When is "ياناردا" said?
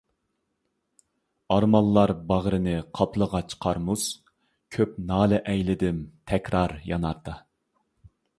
6.95-7.39